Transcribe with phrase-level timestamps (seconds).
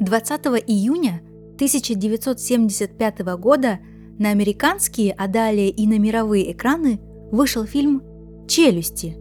[0.00, 1.22] 20 июня
[1.54, 3.78] 1975 года
[4.18, 7.00] на американские, а далее и на мировые экраны
[7.32, 8.02] вышел фильм
[8.46, 9.16] «Челюсти».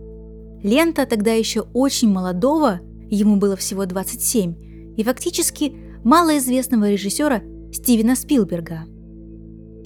[0.63, 8.85] Лента тогда еще очень молодого, ему было всего 27, и фактически малоизвестного режиссера Стивена Спилберга.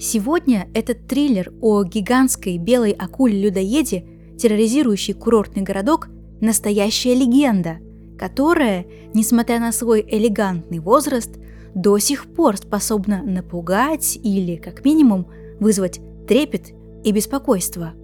[0.00, 4.06] Сегодня этот триллер о гигантской белой акуле-людоеде,
[4.38, 6.08] терроризирующей курортный городок,
[6.40, 7.78] настоящая легенда,
[8.20, 8.84] которая,
[9.14, 11.30] несмотря на свой элегантный возраст,
[11.74, 15.26] до сих пор способна напугать или, как минимум,
[15.58, 17.94] вызвать трепет и беспокойство.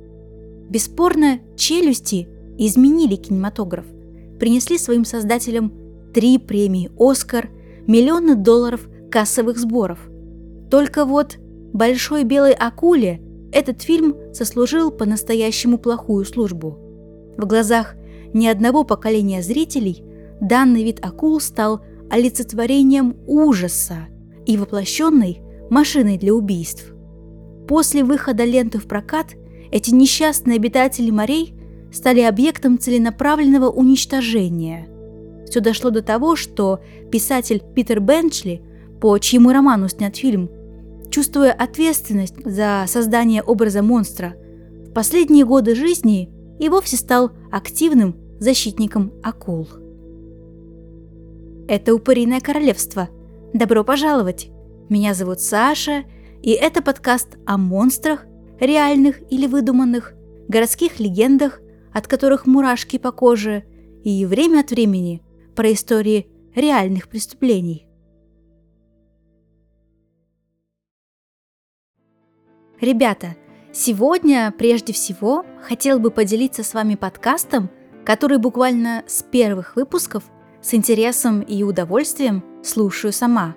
[0.71, 3.85] Бесспорно, челюсти изменили кинематограф,
[4.41, 5.71] принесли своим создателям
[6.15, 7.51] три премии «Оскар»,
[7.87, 9.99] миллионы долларов кассовых сборов.
[10.71, 11.37] Только вот
[11.75, 13.21] «Большой белой акуле»
[13.53, 16.79] этот фильм сослужил по-настоящему плохую службу.
[17.37, 17.97] В глазах
[18.33, 20.06] ни одного поколения зрителей
[20.41, 24.09] данный вид акул стал олицетворением ужаса
[24.47, 26.93] и воплощенной машиной для убийств.
[27.69, 29.35] После выхода ленты в прокат
[29.73, 31.55] эти несчастные обитатели морей
[31.93, 34.89] стали объектом целенаправленного уничтожения.
[35.49, 38.63] Все дошло до того, что писатель Питер Бенчли,
[39.01, 40.51] по чьему роману снят фильм,
[41.11, 44.35] чувствуя ответственность за создание образа монстра,
[44.89, 49.69] в последние годы жизни и вовсе стал активным защитником акул.
[51.69, 53.09] Это «Упыриное королевство».
[53.53, 54.51] Добро пожаловать!
[54.89, 56.05] Меня зовут Саша,
[56.41, 58.25] и это подкаст о монстрах,
[58.61, 60.15] реальных или выдуманных,
[60.47, 61.61] городских легендах,
[61.93, 63.65] от которых мурашки по коже,
[64.05, 65.25] и время от времени
[65.57, 67.89] про истории реальных преступлений.
[72.81, 73.35] Ребята,
[73.73, 77.71] сегодня прежде всего хотел бы поделиться с вами подкастом,
[78.05, 80.23] который буквально с первых выпусков–
[80.67, 83.55] с интересом и удовольствием слушаю сама.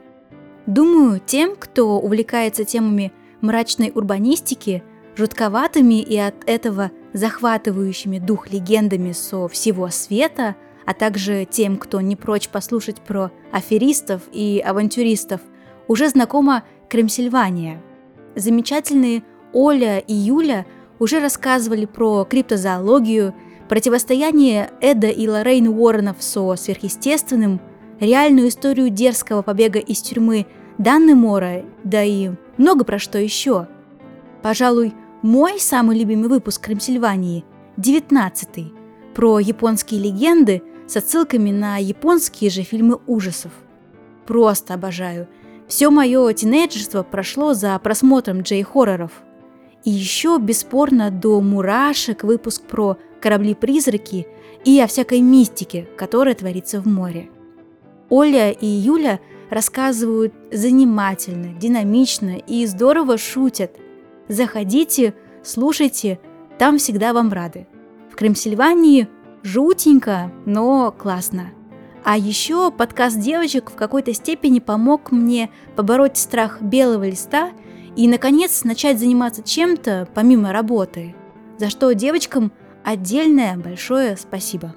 [0.67, 4.83] Думаю, тем, кто увлекается темами мрачной урбанистики,
[5.15, 10.55] жутковатыми и от этого захватывающими дух легендами со всего света,
[10.86, 15.41] а также тем, кто не прочь послушать про аферистов и авантюристов,
[15.87, 17.81] уже знакома Кремсильвания.
[18.36, 20.67] Замечательные Оля и Юля
[20.99, 23.33] уже рассказывали про криптозоологию–
[23.69, 27.61] Противостояние Эда и Лоррейн Уорренов со сверхъестественным,
[27.99, 30.47] реальную историю дерзкого побега из тюрьмы
[30.80, 33.67] Данны Мора, да и много про что еще.
[34.41, 37.45] Пожалуй, мой самый любимый выпуск Кремсильвании–
[37.77, 38.73] 19
[39.13, 43.52] про японские легенды с отсылками на японские же фильмы ужасов.
[44.25, 45.27] Просто обожаю.
[45.67, 49.11] Все мое тинейджерство прошло за просмотром джей-хорроров.
[49.83, 54.27] И еще, бесспорно, до мурашек выпуск про корабли-призраки
[54.65, 57.30] и о всякой мистике, которая творится в море.
[58.09, 59.19] Оля и Юля
[59.49, 63.75] рассказывают занимательно, динамично и здорово шутят.
[64.27, 65.13] Заходите,
[65.43, 66.19] слушайте,
[66.58, 67.67] там всегда вам рады.
[68.11, 69.08] В Кремсильвании
[69.43, 71.52] жутенько, но классно.
[72.03, 77.52] А еще подкаст девочек в какой-то степени помог мне побороть страх белого листа
[77.95, 81.15] и, наконец, начать заниматься чем-то помимо работы,
[81.58, 82.52] за что девочкам
[82.83, 84.73] Отдельное большое спасибо.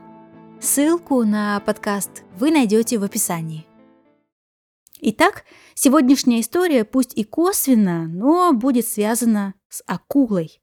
[0.61, 3.65] Ссылку на подкаст вы найдете в описании.
[5.01, 10.61] Итак, сегодняшняя история пусть и косвенно, но будет связана с акулой.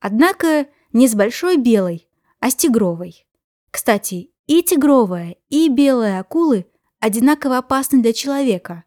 [0.00, 2.08] Однако не с большой белой,
[2.40, 3.26] а с тигровой.
[3.70, 6.66] Кстати, и тигровая, и белая акулы
[7.00, 8.84] одинаково опасны для человека.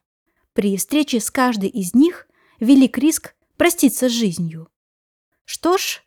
[0.54, 2.28] При встрече с каждой из них
[2.60, 4.70] велик риск проститься с жизнью.
[5.44, 6.04] Что ж,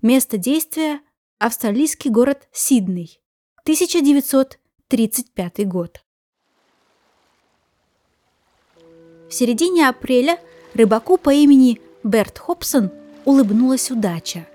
[0.00, 1.02] место действия–
[1.42, 3.20] австралийский город Сидней,
[3.62, 6.00] 1935 год.
[9.28, 10.38] В середине апреля
[10.74, 12.92] рыбаку по имени Берт Хобсон
[13.24, 14.46] улыбнулась удача.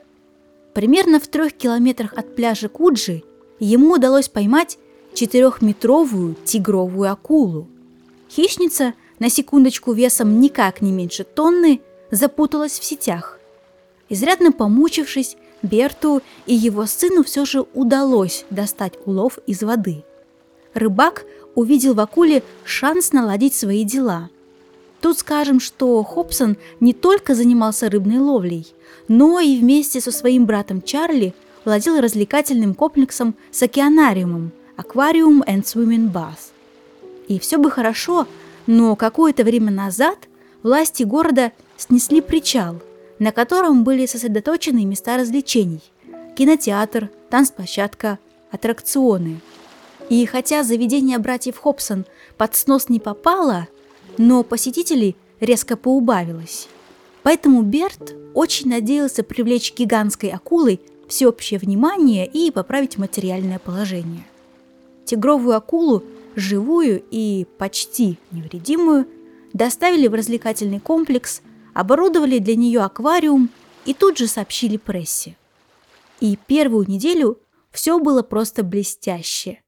[0.74, 3.24] Примерно в трех километрах от пляжа Куджи
[3.60, 4.78] ему удалось поймать
[5.14, 7.68] четырехметровую тигровую акулу.
[8.30, 11.82] Хищница, на секундочку весом никак не меньше тонны,
[12.12, 13.42] запуталась в сетях.
[14.08, 20.04] Изрядно помучившись, Берту и его сыну все же удалось достать улов из воды.
[20.74, 21.26] Рыбак
[21.56, 24.30] увидел в акуле шанс наладить свои дела.
[25.02, 28.68] Тут скажем, что Хобсон не только занимался рыбной ловлей,
[29.08, 31.34] но и вместе со своим братом Чарли
[31.66, 36.52] владел развлекательным комплексом с океанариумом Aquarium and Swimming Bath.
[37.28, 38.28] И все бы хорошо,
[38.68, 40.18] но какое-то время назад
[40.64, 42.82] власти города снесли причал,
[43.20, 45.82] на котором были сосредоточены места развлечений–
[46.36, 48.20] кинотеатр, танцплощадка,
[48.52, 49.40] аттракционы.
[50.10, 52.06] И хотя заведение братьев Хобсон
[52.38, 53.68] под снос не попало,
[54.18, 56.68] но посетителей резко поубавилось.
[57.24, 64.24] Поэтому Берт очень надеялся привлечь гигантской акулой всеобщее внимание и поправить материальное положение.
[65.06, 66.04] Тигровую акулу,
[66.36, 69.08] живую и почти невредимую,
[69.54, 71.42] доставили в развлекательный комплекс,
[71.78, 73.52] оборудовали для нее аквариум
[73.86, 75.38] и тут же сообщили прессе.
[76.20, 77.40] И первую неделю
[77.70, 79.62] все было просто блестяще.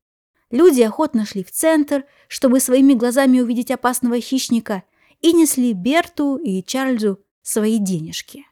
[0.50, 4.81] Люди охотно шли в центр, чтобы своими глазами увидеть опасного хищника,
[5.21, 8.47] и несли Берту и Чарльзу свои денежки.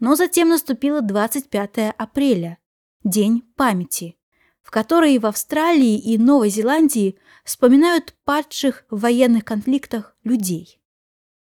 [0.00, 2.58] Но затем наступило 25 апреля,
[3.04, 4.16] День памяти,
[4.62, 10.79] в который в Австралии и Новой Зеландии вспоминают падших в военных конфликтах людей.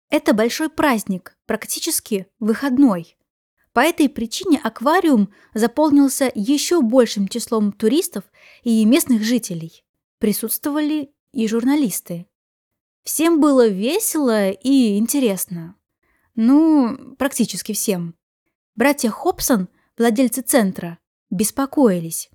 [0.10, 3.16] Это большой праздник, практически выходной.
[3.74, 8.24] По этой причине аквариум заполнился еще большим числом туристов
[8.64, 9.86] и местных жителей.
[10.18, 12.26] Присутствовали и журналисты.
[13.04, 15.76] Всем было весело и интересно.
[16.36, 18.16] Ну, практически всем.
[18.76, 20.98] Братья Хобсон, владельцы центра,
[21.30, 22.30] беспокоились.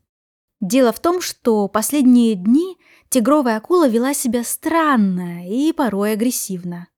[0.60, 2.78] Дело в том, что последние дни
[3.08, 6.88] тигровая акула вела себя странно и порой агрессивно.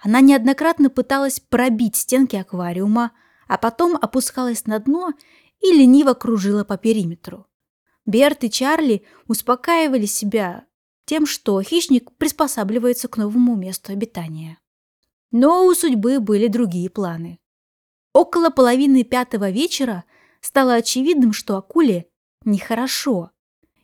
[0.00, 3.12] Она неоднократно пыталась пробить стенки аквариума,
[3.46, 5.12] а потом опускалась на дно
[5.60, 7.46] и лениво кружила по периметру.
[8.06, 10.64] Берт и Чарли успокаивали себя
[11.04, 14.58] тем, что хищник приспосабливается к новому месту обитания.
[15.30, 17.38] Но у судьбы были другие планы.
[18.12, 20.04] Около половины пятого вечера
[20.40, 22.08] стало очевидным, что акуле
[22.44, 23.30] нехорошо.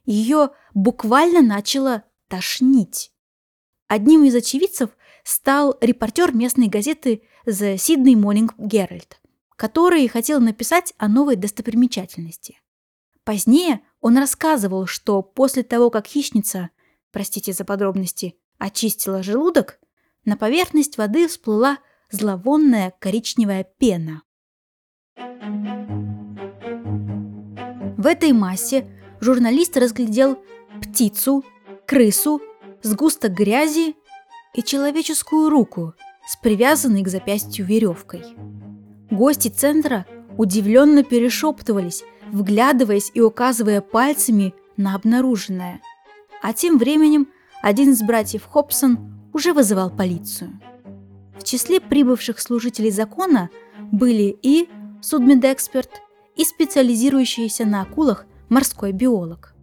[0.05, 3.13] Ее буквально начало тошнить.
[3.87, 4.91] Одним из очевидцев
[5.27, 9.17] стал репортер местной газеты The Sydney Morning Herald
[9.57, 12.61] который хотел написать о новой достопримечательности.
[13.25, 16.71] Позднее он рассказывал, что после того, как хищница,
[17.11, 19.81] простите за подробности, очистила желудок,
[20.25, 21.79] на поверхность воды всплыла
[22.11, 24.23] зловонная коричневая пена.
[27.97, 28.87] В этой массе
[29.21, 30.39] журналист разглядел
[30.83, 31.45] птицу,
[31.87, 32.41] крысу,
[32.83, 33.97] сгусток грязи
[34.57, 35.95] и человеческую руку
[36.27, 38.25] с привязанной к запястью веревкой.
[39.11, 40.07] Гости центра
[40.37, 45.81] удивленно перешептывались, вглядываясь и указывая пальцами на обнаруженное.
[46.43, 47.29] А тем временем
[47.63, 48.99] один из братьев Хобсон
[49.33, 50.59] уже вызывал полицию.
[51.39, 53.51] В числе прибывших служителей закона
[53.93, 54.69] были и
[55.03, 55.91] судмедэксперт,
[56.35, 59.55] и специализирующийся на акулах морской биолог.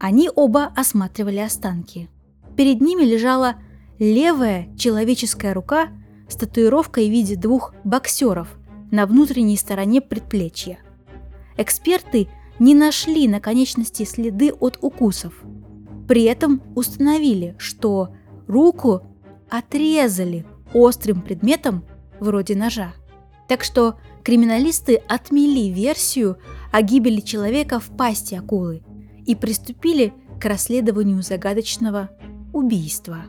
[0.00, 2.08] Они оба осматривали останки.
[2.56, 3.56] Перед ними лежала
[3.98, 5.88] левая человеческая рука
[6.28, 8.48] с татуировкой в виде двух боксеров
[8.90, 10.78] на внутренней стороне предплечья.
[11.56, 12.28] Эксперты
[12.58, 15.42] не нашли на конечности следы от укусов.
[16.06, 18.14] При этом установили, что
[18.46, 19.02] руку
[19.50, 21.84] отрезали острым предметом
[22.20, 22.94] вроде ножа.
[23.46, 26.38] Так что криминалисты отмели версию
[26.70, 28.82] о гибели человека в пасти акулы
[29.26, 32.10] и приступили к расследованию загадочного
[32.52, 33.24] убийства.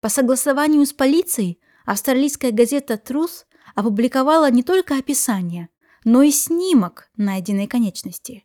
[0.00, 5.68] По согласованию с полицией австралийская газета «Трус» опубликовала не только описание,
[6.04, 8.44] но и снимок найденной конечности.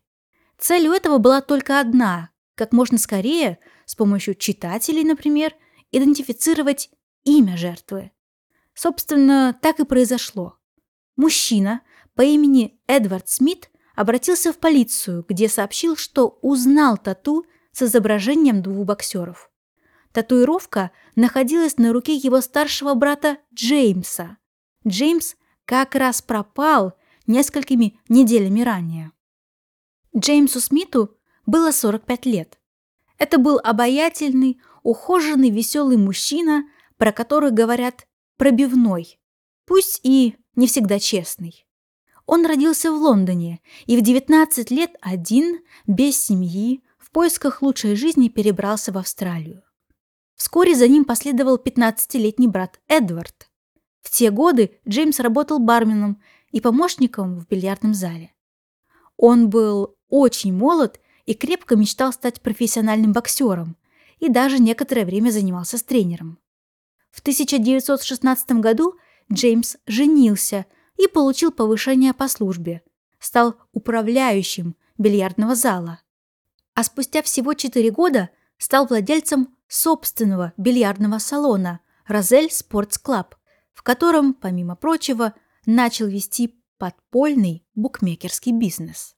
[0.58, 5.54] Целью этого была только одна– как можно скорее, с помощью читателей, например,
[5.90, 6.90] идентифицировать
[7.24, 8.12] имя жертвы.
[8.74, 10.58] Собственно, так и произошло.
[11.16, 11.82] Мужчина
[12.14, 18.86] по имени Эдвард Смит обратился в полицию, где сообщил, что узнал тату с изображением двух
[18.86, 19.50] боксеров.
[20.14, 24.38] Татуировка находилась на руке его старшего брата Джеймса.
[24.86, 26.94] Джеймс как раз пропал
[27.26, 29.10] несколькими неделями ранее.
[30.16, 31.16] Джеймсу Смиту
[31.46, 32.60] было 45 лет.
[33.18, 36.62] Это был обаятельный, ухоженный, веселый мужчина,
[36.96, 38.06] про который говорят
[38.36, 39.18] «пробивной»,
[39.66, 41.66] пусть и не всегда честный.
[42.24, 48.28] Он родился в Лондоне и в 19 лет один, без семьи, в поисках лучшей жизни
[48.28, 49.64] перебрался в Австралию.
[50.36, 53.50] Вскоре за ним последовал 15-летний брат Эдвард.
[54.00, 58.32] В те годы Джеймс работал барменом и помощником в бильярдном зале.
[59.16, 63.76] Он был очень молод и крепко мечтал стать профессиональным боксером
[64.18, 66.38] и даже некоторое время занимался с тренером.
[67.10, 68.94] В 1916 году
[69.32, 72.82] Джеймс женился и получил повышение по службе,
[73.18, 76.00] стал управляющим бильярдного зала.
[76.74, 83.34] А спустя всего 4 года стал владельцем собственного бильярдного салона «Rozelle Sports Club»,
[83.72, 85.34] в котором, помимо прочего,
[85.66, 89.16] начал вести подпольный букмекерский бизнес.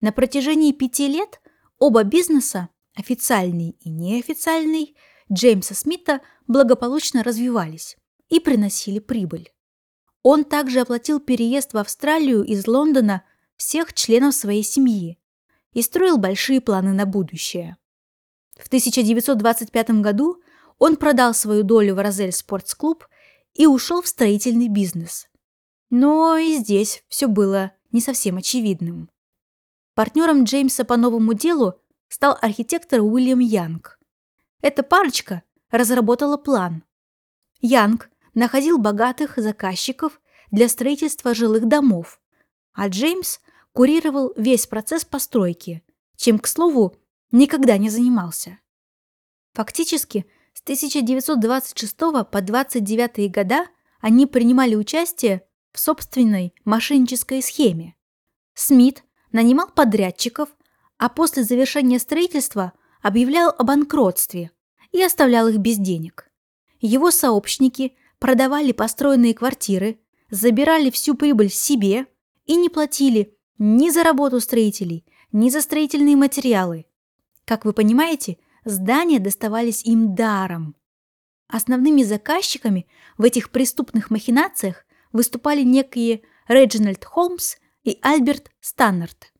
[0.00, 1.40] На протяжении пяти лет
[1.78, 4.96] Оба бизнеса, официальный и неофициальный,
[5.30, 7.96] Джеймса Смита благополучно развивались
[8.28, 9.52] и приносили прибыль.
[10.22, 13.24] Он также оплатил переезд в Австралию из Лондона
[13.56, 15.18] всех членов своей семьи
[15.72, 17.76] и строил большие планы на будущее.
[18.56, 20.42] В 1925 году
[20.78, 23.06] он продал свою долю в Розель Спортс-клуб
[23.54, 25.28] и ушел в строительный бизнес.
[25.90, 29.08] Но и здесь все было не совсем очевидным.
[29.94, 31.74] Партнером Джеймса по новому делу
[32.08, 33.98] стал архитектор Уильям Янг.
[34.60, 36.84] Эта парочка разработала план.
[37.60, 40.20] Янг находил богатых заказчиков
[40.50, 42.20] для строительства жилых домов,
[42.72, 43.40] а Джеймс
[43.72, 45.82] курировал весь процесс постройки,
[46.16, 46.96] чем, к слову,
[47.32, 48.58] никогда не занимался.
[49.54, 53.66] Фактически, с 1926 по 29 года
[54.00, 55.42] они принимали участие
[55.72, 57.94] в собственной мошеннической схеме.
[58.54, 60.48] Смит нанимал подрядчиков,
[60.98, 64.50] а после завершения строительства объявлял о банкротстве
[64.92, 66.30] и оставлял их без денег.
[66.80, 72.06] Его сообщники продавали построенные квартиры, забирали всю прибыль себе
[72.46, 76.86] и не платили ни за работу строителей, ни за строительные материалы.
[77.46, 80.74] Как вы понимаете, здания доставались им даром.
[81.48, 89.32] Основными заказчиками в этих преступных махинациях выступали некие Реджинальд Холмс и Альберт Станнард.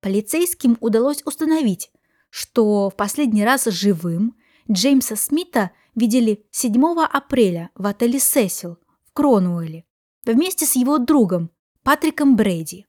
[0.00, 1.90] Полицейским удалось установить,
[2.30, 4.36] что в последний раз живым
[4.70, 9.84] Джеймса Смита видели 7 апреля в отеле «Сесил» в Кронуэле
[10.24, 11.50] вместе с его другом
[11.82, 12.86] Патриком Брейди.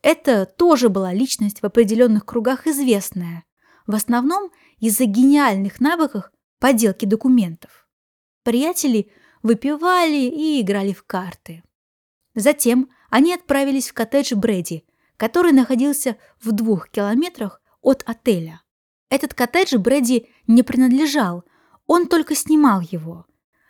[0.00, 3.44] Это тоже была личность в определенных кругах известная,
[3.86, 7.88] в основном из-за гениальных навыков подделки документов.
[8.42, 9.10] Приятели
[9.42, 11.62] выпивали и играли в карты.
[12.34, 14.84] Затем они отправились в коттедж Брэди,
[15.16, 18.62] который находился в двух километрах от отеля.
[19.10, 21.44] Этот коттедж Брэди не принадлежал,
[21.86, 23.26] он только снимал его.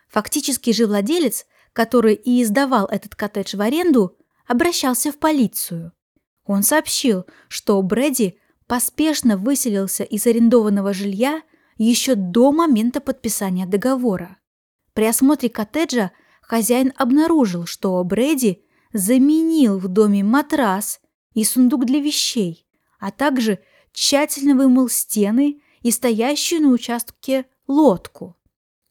[0.07, 4.17] Фактически же владелец, который и издавал этот коттедж в аренду,
[4.47, 5.91] обращался в полицию.
[6.45, 11.41] Он сообщил, что Брэди поспешно выселился из арендованного жилья
[11.77, 14.37] еще до момента подписания договора.
[14.93, 21.01] При осмотре коттеджа хозяин обнаружил, что Брэди заменил в доме матрас
[21.33, 22.67] и сундук для вещей,
[22.99, 23.59] а также
[23.91, 28.37] тщательно вымыл стены и стоящую на участке лодку.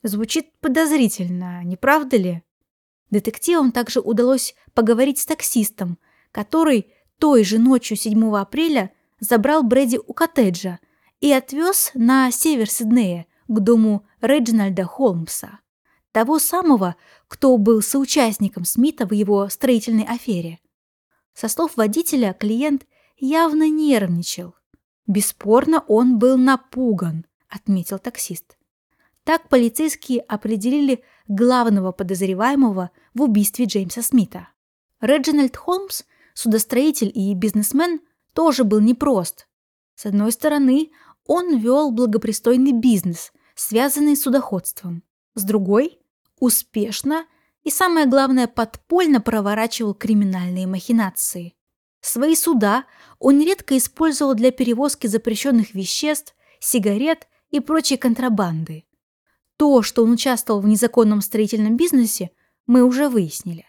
[0.02, 2.42] Звучит подозрительно, не правда ли?
[3.10, 5.98] Детективам также удалось поговорить с таксистом,
[6.32, 10.80] который той же ночью 7 апреля забрал Брэди у коттеджа
[11.20, 15.60] и отвез на север Сиднея к дому Реджинальда Холмса,
[16.10, 16.96] того самого,
[17.28, 20.58] кто был соучастником Смита в его строительной афере.
[21.34, 22.84] Со слов водителя, клиент
[23.16, 24.56] явно нервничал.
[25.06, 28.58] Бесспорно, он был напуган, отметил таксист.
[29.22, 34.48] Так полицейские определили главного подозреваемого в убийстве Джеймса Смита.
[35.00, 36.02] Реджинальд Холмс,
[36.34, 38.00] судостроитель и бизнесмен,
[38.34, 39.48] тоже был непрост.
[39.94, 40.90] С одной стороны,
[41.26, 45.02] он вел благопристойный бизнес, связанный с судоходством.
[45.34, 45.98] С другой–
[46.40, 47.26] успешно
[47.62, 51.54] и, самое главное, подпольно проворачивал криминальные махинации.
[52.00, 52.84] Свои суда
[53.20, 58.84] он редко использовал для перевозки запрещенных веществ, сигарет и прочей контрабанды.
[59.56, 62.30] То, что он участвовал в незаконном строительном бизнесе,
[62.66, 63.66] мы уже выяснили.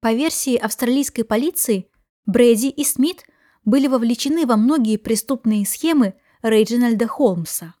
[0.00, 1.88] По версии австралийской полиции,
[2.26, 3.24] Брэди и Смит
[3.64, 7.74] были вовлечены во многие преступные схемы Рейджинальда Холмса.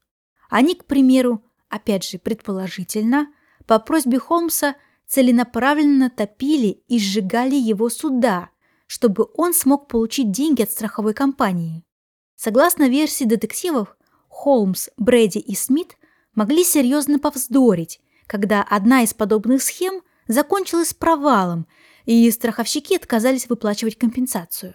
[0.48, 3.28] Они, к примеру, опять же предположительно,
[3.66, 8.50] по просьбе Холмса целенаправленно топили и сжигали его суда,
[8.86, 11.84] чтобы он смог получить деньги от страховой компании.
[12.36, 13.96] Согласно версии детективов,
[14.28, 15.96] Холмс, Брэди и Смит
[16.34, 21.66] могли серьезно повздорить, когда одна из подобных схем закончилась провалом,
[22.04, 24.74] и страховщики отказались выплачивать компенсацию.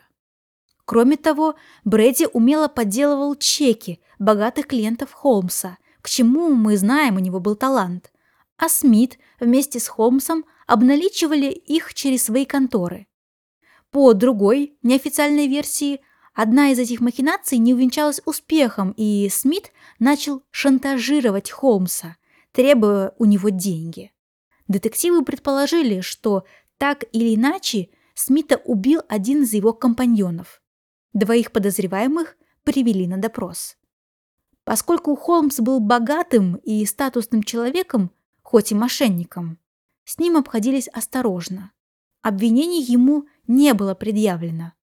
[0.88, 7.42] Кроме того, Брэди умело подделывал чеки богатых клиентов Холмса, к чему, мы знаем, у него
[7.42, 8.10] был талант.
[8.56, 13.06] А Смит вместе с Холмсом обналичивали их через свои конторы.
[13.92, 16.00] По другой, неофициальной версии,
[16.34, 22.16] одна из этих махинаций не увенчалась успехом, и Смит начал шантажировать Холмса,
[22.54, 24.14] требуя у него деньги.
[24.70, 26.46] Детективы предположили, что
[26.78, 30.62] так или иначе Смита убил один из его компаньонов.
[31.14, 33.78] Двоих подозреваемых привели на допрос.
[34.64, 38.12] Поскольку Холмс был богатым и статусным человеком,
[38.42, 39.60] хоть и мошенником,
[40.04, 41.72] с ним обходились осторожно.
[42.22, 44.74] Обвинений ему не было предъявлено.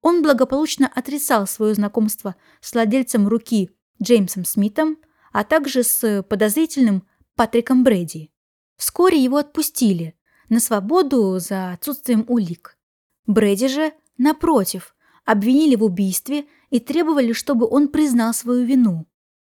[0.00, 3.70] Он благополучно отрицал свое знакомство с владельцем руки
[4.02, 4.98] Джеймсом Смитом,
[5.32, 8.30] а также с подозрительным Патриком Брэди.
[8.76, 10.14] Вскоре его отпустили
[10.48, 12.78] на свободу за отсутствием улик.
[13.26, 14.93] Брэди же, напротив,
[15.24, 19.06] обвинили в убийстве и требовали, чтобы он признал свою вину.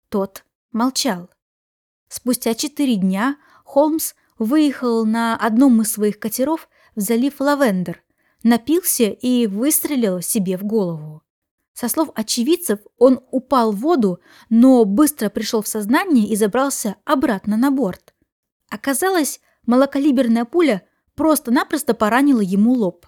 [0.10, 1.30] Тот молчал.
[2.08, 8.04] Спустя четыре дня Холмс выехал на одном из своих катеров в залив Лавендер,
[8.44, 11.24] напился и выстрелил себе в голову.
[11.74, 17.58] Со слов очевидцев, он упал в воду, но быстро пришел в сознание и забрался обратно
[17.58, 18.14] на борт.
[18.70, 20.84] Оказалось, малокалиберная пуля
[21.16, 23.08] просто-напросто поранила ему лоб.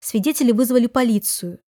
[0.00, 1.60] Свидетели вызвали полицию.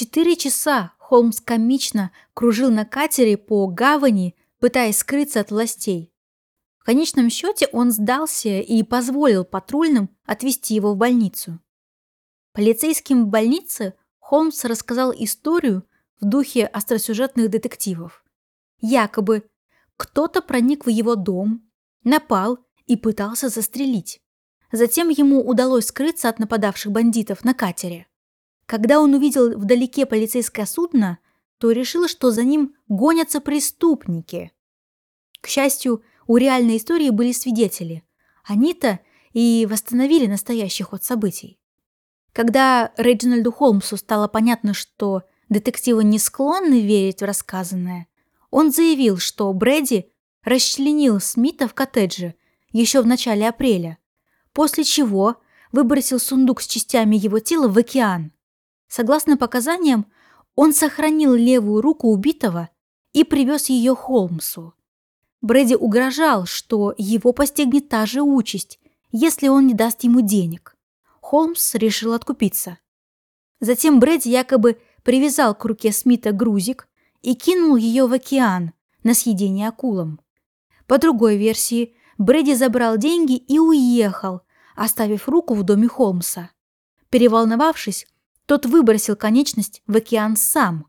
[0.00, 6.10] Четыре часа Холмс комично кружил на катере по гавани, пытаясь скрыться от властей.
[6.78, 11.60] В конечном счете он сдался и позволил патрульным отвезти его в больницу.
[12.54, 15.84] Полицейским в больнице Холмс рассказал историю
[16.18, 18.24] в духе остросюжетных детективов.
[18.80, 19.50] Якобы
[19.98, 21.70] кто-то проник в его дом,
[22.04, 24.22] напал и пытался застрелить.
[24.72, 28.06] Затем ему удалось скрыться от нападавших бандитов на катере.
[28.70, 31.18] Когда он увидел вдалеке полицейское судно,
[31.58, 34.52] то решил, что за ним гонятся преступники.
[35.40, 38.04] К счастью, у реальной истории были свидетели.
[38.44, 39.00] Они-то
[39.32, 41.58] и восстановили настоящий ход событий.
[42.32, 48.06] Когда Реджинальду Холмсу стало понятно, что детективы не склонны верить в рассказанное,
[48.52, 50.12] он заявил, что Брэди
[50.44, 52.36] расчленил Смита в коттедже
[52.70, 53.98] еще в начале апреля,
[54.52, 55.38] после чего
[55.72, 58.30] выбросил сундук с частями его тела в океан.
[58.90, 60.06] Согласно показаниям,
[60.56, 62.70] он сохранил левую руку убитого
[63.12, 64.74] и привез ее Холмсу.
[65.40, 68.80] Брэди угрожал, что его постигнет та же участь,
[69.12, 70.76] если он не даст ему денег.
[71.20, 72.78] Холмс решил откупиться.
[73.60, 76.88] Затем Брэди якобы привязал к руке Смита грузик
[77.22, 78.72] и кинул ее в океан
[79.04, 80.20] на съедение акулам.
[80.88, 84.40] По другой версии, Брэди забрал деньги и уехал,
[84.74, 86.50] оставив руку в доме Холмса.
[87.08, 88.06] Переволновавшись,
[88.50, 90.88] тот выбросил конечность в океан сам.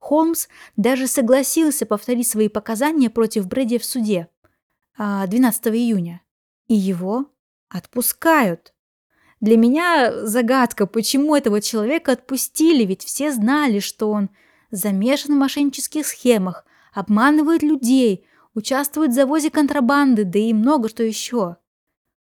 [0.00, 4.28] Холмс даже согласился повторить свои показания против Брэди в суде
[4.98, 6.20] 12 а, июня.
[6.66, 7.30] И его
[7.70, 8.74] отпускают.
[9.40, 14.28] Для меня загадка, почему этого человека отпустили, ведь все знали, что он
[14.70, 21.56] замешан в мошеннических схемах, обманывает людей, участвует в завозе контрабанды, да и много что еще.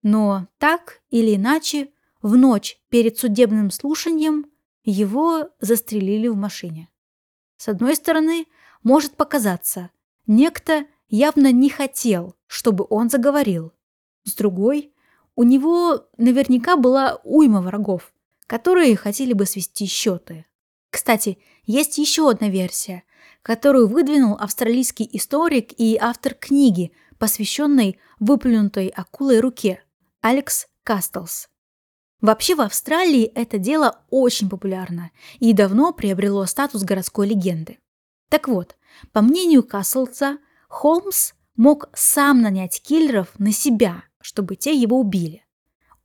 [0.03, 1.89] Но так или иначе,
[2.21, 4.45] в ночь перед судебным слушанием
[4.83, 6.89] его застрелили в машине.
[7.57, 8.45] С одной стороны,
[8.83, 9.91] может показаться,
[10.27, 13.73] некто явно не хотел, чтобы он заговорил.
[14.23, 14.93] С другой,
[15.35, 18.13] у него наверняка была уйма врагов,
[18.47, 20.45] которые хотели бы свести счеты.
[20.89, 23.03] Кстати, есть еще одна версия,
[23.41, 29.83] которую выдвинул австралийский историк и автор книги, посвященной выплюнутой акулой руке,
[30.21, 31.49] Алекс Кастлс.
[32.21, 37.79] Вообще в Австралии это дело очень популярно и давно приобрело статус городской легенды.
[38.29, 38.75] Так вот,
[39.13, 45.45] по мнению Каслца, Холмс мог сам нанять киллеров на себя, чтобы те его убили.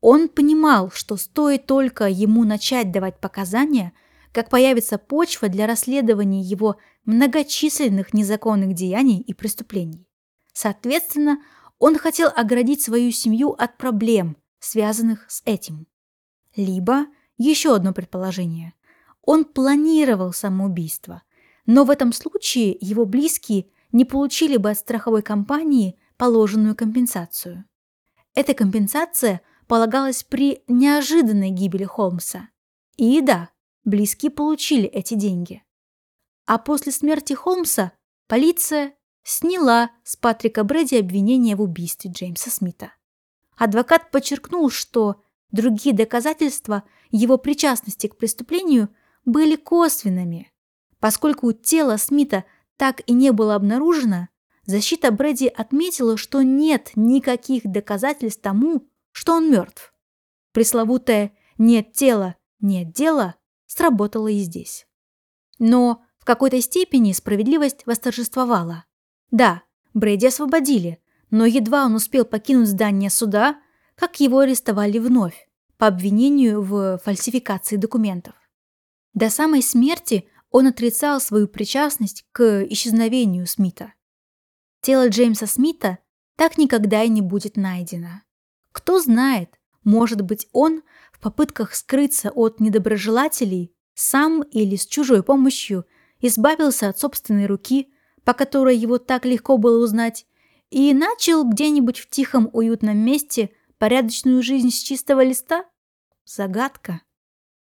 [0.01, 3.93] Он понимал, что стоит только ему начать давать показания,
[4.33, 10.07] как появится почва для расследования его многочисленных незаконных деяний и преступлений.
[10.53, 11.39] Соответственно,
[11.79, 15.87] он хотел оградить свою семью от проблем, связанных с этим.
[16.57, 18.75] Либо еще одно предположение.
[19.23, 21.23] Он планировал самоубийство,
[21.67, 27.65] но в этом случае его близкие не получили бы от страховой компании положенную компенсацию.
[28.35, 32.49] Эта компенсация полагалась при неожиданной гибели Холмса.
[32.97, 33.51] И да,
[33.85, 35.63] близкие получили эти деньги.
[36.47, 37.93] А после смерти Холмса
[38.27, 42.93] полиция сняла с Патрика Брэди обвинение в убийстве Джеймса Смита.
[43.57, 45.23] Адвокат подчеркнул, что
[45.55, 48.89] Другие доказательства его причастности к преступлению
[49.25, 50.51] были косвенными.
[50.99, 52.45] Поскольку тело Смита
[52.77, 54.31] так и не было обнаружено,
[54.67, 59.95] защита Брэди отметила, что нет никаких доказательств тому, что он мертв.
[60.51, 63.37] Пресловутое «нет тела, нет дела»
[63.67, 64.89] сработало и здесь.
[65.61, 68.87] Но в какой-то степени справедливость восторжествовала.
[69.31, 69.63] Да,
[69.93, 73.61] Брэди освободили, но едва он успел покинуть здание суда,
[73.95, 75.44] как его арестовали вновь
[75.79, 78.35] по обвинению в фальсификации документов.
[79.13, 83.93] До самой смерти он отрицал свою причастность к исчезновению Смита.
[84.81, 85.99] Тело Джеймса Смита
[86.37, 88.23] так никогда и не будет найдено.
[88.73, 90.83] Кто знает, может быть, он
[91.13, 95.87] в попытках скрыться от недоброжелателей сам или с чужой помощью
[96.21, 97.93] избавился от собственной руки,
[98.25, 100.27] по которой его так легко было узнать,
[100.71, 105.65] и начал где-нибудь в тихом уютном месте порядочную жизнь с чистого листа?
[106.25, 107.03] Загадка.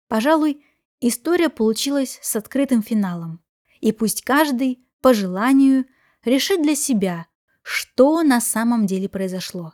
[0.07, 0.65] Пожалуй,
[0.99, 3.41] история получилась с открытым финалом.
[3.79, 5.85] И пусть каждый, по желанию,
[6.23, 7.27] решит для себя,
[7.63, 9.73] что на самом деле произошло.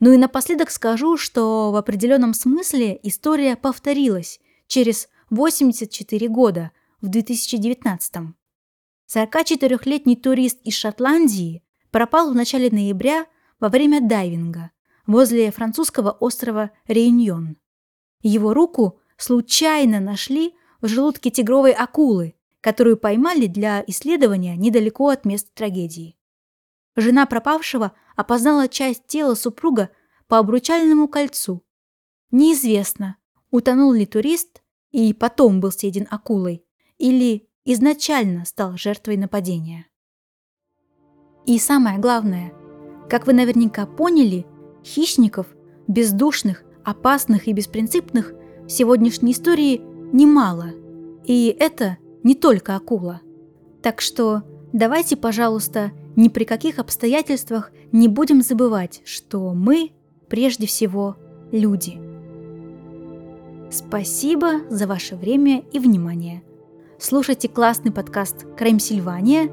[0.00, 6.70] Ну и напоследок скажу, что в определенном смысле история повторилась через 84 года
[7.00, 8.34] в 2019 -м.
[9.06, 13.26] 44-летний турист из Шотландии пропал в начале ноября
[13.60, 14.70] во время дайвинга
[15.06, 17.56] возле французского острова Реюньон.
[18.22, 25.50] Его руку случайно нашли в желудке тигровой акулы, которую поймали для исследования недалеко от места
[25.54, 26.16] трагедии.
[26.96, 29.90] Жена пропавшего опознала часть тела супруга
[30.28, 31.64] по обручальному кольцу.
[32.30, 33.16] Неизвестно,
[33.50, 36.64] утонул ли турист и потом был съеден акулой,
[36.98, 39.86] или изначально стал жертвой нападения.
[41.46, 42.52] И самое главное,
[43.08, 44.46] как вы наверняка поняли,
[44.84, 45.46] хищников,
[45.88, 48.32] бездушных, опасных и беспринципных
[48.66, 49.80] в сегодняшней истории
[50.12, 50.70] немало.
[51.24, 53.20] И это не только акула.
[53.82, 54.42] Так что
[54.72, 59.92] давайте, пожалуйста, ни при каких обстоятельствах не будем забывать, что мы
[60.28, 61.16] прежде всего
[61.50, 61.98] люди.
[63.70, 66.42] Спасибо за ваше время и внимание.
[66.98, 69.50] Слушайте классный подкаст «Крайм Сильвания»,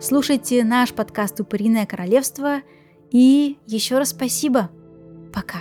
[0.00, 2.62] слушайте наш подкаст «Упыриное королевство»
[3.10, 4.70] и еще раз спасибо.
[5.32, 5.60] Пока.